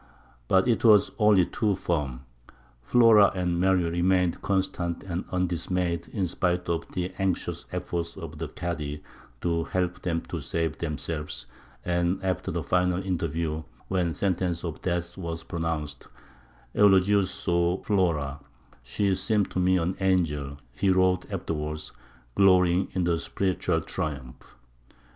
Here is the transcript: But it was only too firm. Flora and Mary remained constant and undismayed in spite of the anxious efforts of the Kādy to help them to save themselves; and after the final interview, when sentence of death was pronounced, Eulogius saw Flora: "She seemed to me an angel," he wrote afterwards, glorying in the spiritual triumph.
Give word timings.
But 0.47 0.67
it 0.67 0.83
was 0.83 1.11
only 1.19 1.45
too 1.45 1.75
firm. 1.75 2.21
Flora 2.81 3.31
and 3.35 3.59
Mary 3.59 3.87
remained 3.87 4.41
constant 4.41 5.03
and 5.03 5.25
undismayed 5.31 6.07
in 6.07 6.25
spite 6.25 6.67
of 6.67 6.91
the 6.93 7.13
anxious 7.19 7.67
efforts 7.71 8.17
of 8.17 8.39
the 8.39 8.47
Kādy 8.47 9.01
to 9.41 9.65
help 9.65 10.01
them 10.01 10.21
to 10.21 10.41
save 10.41 10.79
themselves; 10.79 11.45
and 11.85 12.19
after 12.23 12.49
the 12.49 12.63
final 12.63 12.99
interview, 13.03 13.61
when 13.89 14.11
sentence 14.15 14.63
of 14.63 14.81
death 14.81 15.17
was 15.17 15.43
pronounced, 15.43 16.07
Eulogius 16.73 17.29
saw 17.29 17.77
Flora: 17.83 18.39
"She 18.81 19.13
seemed 19.13 19.51
to 19.51 19.59
me 19.59 19.77
an 19.77 19.95
angel," 19.99 20.57
he 20.71 20.89
wrote 20.89 21.31
afterwards, 21.31 21.91
glorying 22.33 22.87
in 22.93 23.03
the 23.03 23.19
spiritual 23.19 23.81
triumph. 23.81 24.55